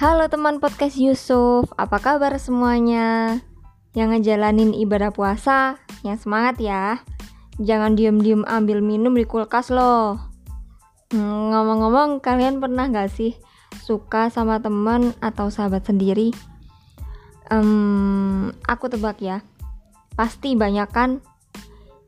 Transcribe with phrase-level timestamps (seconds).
[0.00, 3.36] Halo teman podcast Yusuf, apa kabar semuanya?
[3.92, 7.04] Yang ngejalanin ibadah puasa, yang semangat ya.
[7.60, 10.16] Jangan diem-diem ambil minum di kulkas loh.
[11.12, 13.36] Hmm, ngomong-ngomong, kalian pernah gak sih
[13.84, 16.32] suka sama teman atau sahabat sendiri?
[17.52, 19.44] Um, aku tebak ya,
[20.16, 21.20] pasti banyak kan?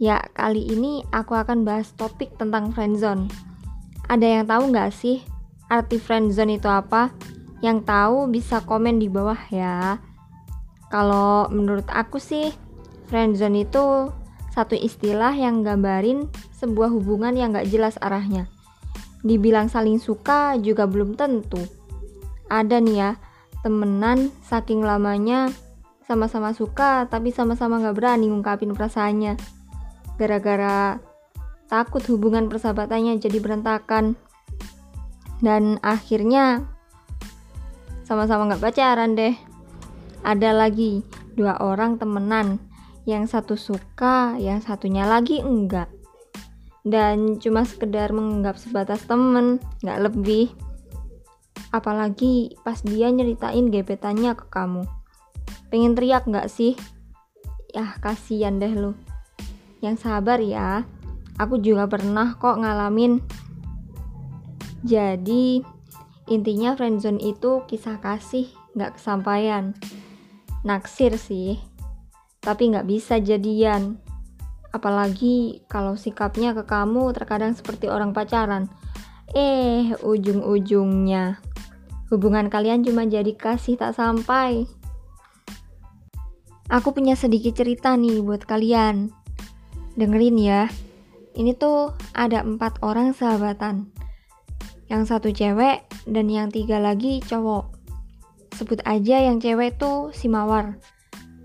[0.00, 3.28] Ya, kali ini aku akan bahas topik tentang friendzone.
[4.08, 5.20] Ada yang tahu gak sih
[5.68, 7.33] arti friendzone itu apa?
[7.64, 9.96] Yang tahu bisa komen di bawah ya.
[10.92, 12.52] Kalau menurut aku sih,
[13.08, 14.12] friendzone itu
[14.52, 16.28] satu istilah yang gambarin
[16.60, 18.52] sebuah hubungan yang gak jelas arahnya.
[19.24, 21.64] Dibilang saling suka juga belum tentu.
[22.52, 23.10] Ada nih ya,
[23.64, 25.48] temenan saking lamanya
[26.04, 29.40] sama-sama suka tapi sama-sama gak berani ngungkapin perasaannya.
[30.20, 31.00] Gara-gara
[31.72, 34.20] takut hubungan persahabatannya jadi berantakan.
[35.40, 36.73] Dan akhirnya
[38.04, 39.32] sama-sama nggak pacaran deh.
[40.24, 41.00] Ada lagi
[41.36, 42.60] dua orang temenan.
[43.04, 45.92] Yang satu suka yang satunya lagi enggak.
[46.84, 50.52] Dan cuma sekedar menganggap sebatas temen nggak lebih.
[51.72, 54.84] Apalagi pas dia nyeritain gebetannya ke kamu.
[55.72, 56.76] Pengen teriak nggak sih?
[57.72, 58.92] Ya kasihan deh lu.
[59.80, 60.84] Yang sabar ya
[61.40, 63.20] aku juga pernah kok ngalamin.
[64.84, 65.73] Jadi
[66.30, 69.76] Intinya friendzone itu kisah kasih nggak kesampaian.
[70.64, 71.60] Naksir sih,
[72.40, 74.00] tapi nggak bisa jadian.
[74.72, 78.66] Apalagi kalau sikapnya ke kamu terkadang seperti orang pacaran.
[79.34, 81.54] Eh, ujung-ujungnya
[82.14, 84.70] hubungan kalian cuma jadi kasih tak sampai.
[86.70, 89.12] Aku punya sedikit cerita nih buat kalian.
[89.98, 90.62] Dengerin ya.
[91.34, 93.90] Ini tuh ada empat orang sahabatan
[94.94, 97.74] yang satu cewek dan yang tiga lagi cowok.
[98.54, 100.78] Sebut aja yang cewek tuh si Mawar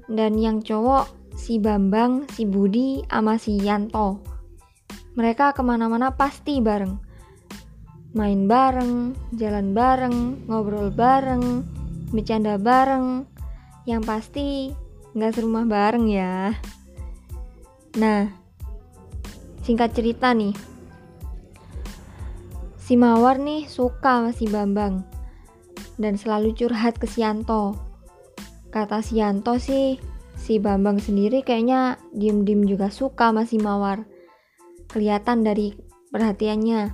[0.05, 4.21] dan yang cowok si Bambang, si Budi, sama si Yanto.
[5.17, 6.93] Mereka ke mana-mana pasti bareng.
[8.13, 11.65] Main bareng, jalan bareng, ngobrol bareng,
[12.13, 13.25] bercanda bareng.
[13.89, 14.47] Yang pasti
[15.17, 16.53] nggak serumah bareng ya.
[17.97, 18.29] Nah
[19.65, 20.53] singkat cerita nih
[22.89, 25.05] Si Mawar nih suka sama si Bambang
[26.01, 27.77] dan selalu curhat ke Sianto.
[28.73, 30.01] Kata Sianto sih,
[30.33, 34.09] si Bambang sendiri kayaknya diem-diem juga suka sama si Mawar.
[34.89, 35.77] Kelihatan dari
[36.09, 36.89] perhatiannya.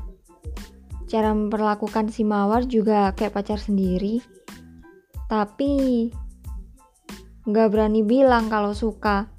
[1.07, 4.19] Cara memperlakukan si Mawar juga kayak pacar sendiri.
[5.31, 6.11] Tapi
[7.47, 9.31] nggak berani bilang kalau suka.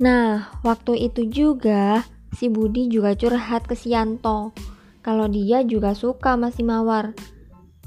[0.00, 2.00] Nah, waktu itu juga
[2.32, 4.56] si Budi juga curhat ke Sianto
[5.00, 7.16] kalau dia juga suka sama si Mawar.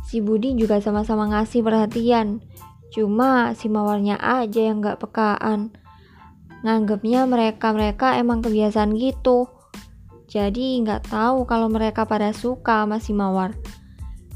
[0.04, 2.44] Si Budi juga sama-sama ngasih perhatian.
[2.94, 5.74] Cuma si Mawarnya aja yang gak pekaan.
[6.62, 9.50] Nganggepnya mereka-mereka emang kebiasaan gitu.
[10.30, 13.54] Jadi nggak tahu kalau mereka pada suka sama si Mawar.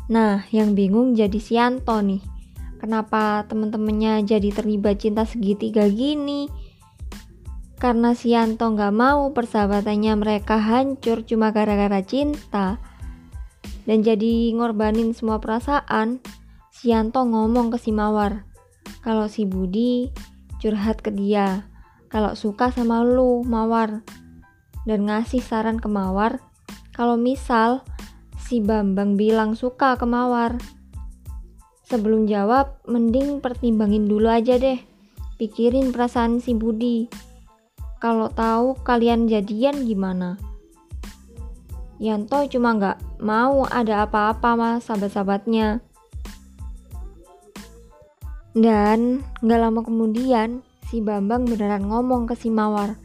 [0.08, 2.22] Nah, yang bingung jadi si Anto nih.
[2.78, 6.46] Kenapa temen-temennya jadi terlibat cinta segitiga gini?
[7.78, 12.82] Karena si Yanto nggak mau persahabatannya mereka hancur cuma gara-gara cinta.
[13.86, 16.20] Dan jadi ngorbanin semua perasaan,
[16.74, 18.44] si Yanto ngomong ke si Mawar
[19.06, 20.12] kalau si Budi
[20.58, 21.70] curhat ke dia
[22.10, 24.02] kalau suka sama lu Mawar.
[24.88, 26.40] Dan ngasih saran ke Mawar
[26.96, 27.84] kalau misal
[28.40, 30.56] si Bambang bilang suka ke Mawar
[31.88, 34.80] sebelum jawab mending pertimbangin dulu aja deh
[35.40, 37.08] pikirin perasaan si Budi
[37.98, 40.38] kalau tahu kalian jadian gimana?
[41.98, 45.82] Yanto cuma nggak mau ada apa-apa sama sahabat-sahabatnya.
[48.58, 52.98] Dan nggak lama kemudian si Bambang beneran ngomong ke si Mawar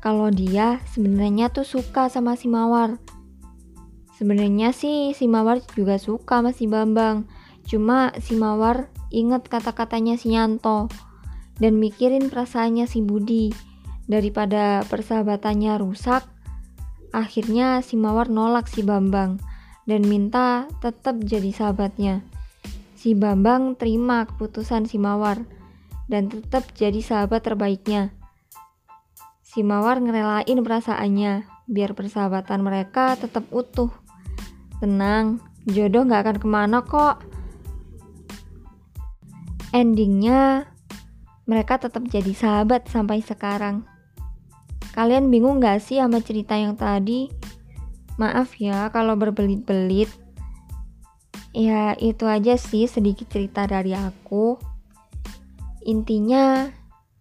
[0.00, 3.00] kalau dia sebenarnya tuh suka sama si Mawar.
[4.16, 7.26] Sebenarnya sih si Mawar juga suka sama si Bambang.
[7.66, 10.86] Cuma si Mawar inget kata-katanya si Yanto
[11.58, 13.50] dan mikirin perasaannya si Budi
[14.06, 16.22] Daripada persahabatannya rusak,
[17.10, 19.42] akhirnya si Mawar nolak si Bambang
[19.82, 22.22] dan minta tetap jadi sahabatnya.
[22.94, 25.42] Si Bambang terima keputusan si Mawar
[26.06, 28.14] dan tetap jadi sahabat terbaiknya.
[29.42, 33.90] Si Mawar ngerelain perasaannya biar persahabatan mereka tetap utuh.
[34.78, 37.26] Tenang, jodoh gak akan ke mana kok.
[39.74, 40.70] Endingnya,
[41.46, 43.95] mereka tetap jadi sahabat sampai sekarang.
[44.96, 47.28] Kalian bingung gak sih sama cerita yang tadi?
[48.16, 50.08] Maaf ya kalau berbelit-belit.
[51.52, 54.56] Ya, itu aja sih sedikit cerita dari aku.
[55.84, 56.72] Intinya,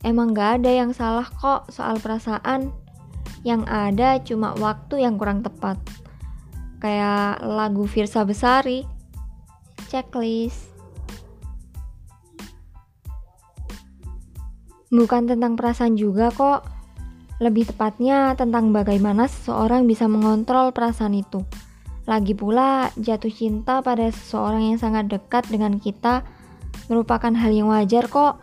[0.07, 2.71] emang gak ada yang salah kok soal perasaan.
[3.43, 5.75] Yang ada cuma waktu yang kurang tepat.
[6.79, 8.87] Kayak lagu Virsa Besari.
[9.91, 10.71] Checklist.
[14.95, 16.63] Bukan tentang perasaan juga kok.
[17.43, 21.43] Lebih tepatnya tentang bagaimana seseorang bisa mengontrol perasaan itu.
[22.07, 26.21] Lagi pula, jatuh cinta pada seseorang yang sangat dekat dengan kita
[26.87, 28.39] merupakan hal yang wajar kok.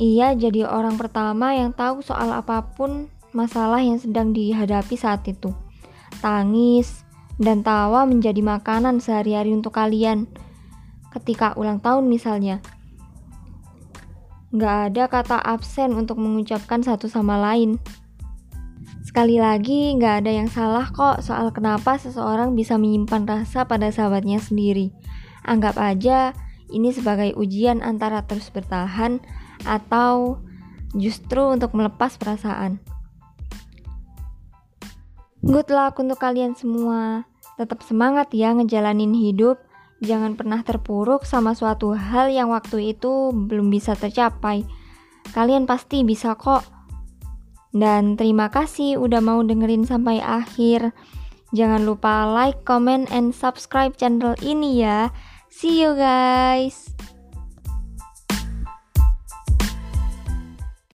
[0.00, 5.52] Ia jadi orang pertama yang tahu soal apa pun masalah yang sedang dihadapi saat itu.
[6.24, 7.04] Tangis
[7.36, 10.24] dan tawa menjadi makanan sehari-hari untuk kalian.
[11.12, 12.64] Ketika ulang tahun misalnya.
[14.50, 17.78] Gak ada kata absen untuk mengucapkan satu sama lain.
[19.00, 24.38] Sekali lagi, nggak ada yang salah kok soal kenapa seseorang bisa menyimpan rasa pada sahabatnya
[24.38, 24.94] sendiri.
[25.42, 26.30] Anggap aja
[26.70, 29.18] ini sebagai ujian antara terus bertahan
[29.66, 30.38] atau
[30.94, 32.78] justru untuk melepas perasaan.
[35.42, 37.24] Good luck untuk kalian semua.
[37.58, 39.58] Tetap semangat ya ngejalanin hidup.
[40.00, 44.64] Jangan pernah terpuruk sama suatu hal yang waktu itu belum bisa tercapai.
[45.36, 46.64] Kalian pasti bisa kok.
[47.70, 50.90] Dan terima kasih udah mau dengerin sampai akhir.
[51.52, 55.12] Jangan lupa like, comment, and subscribe channel ini ya.
[55.52, 56.90] See you guys.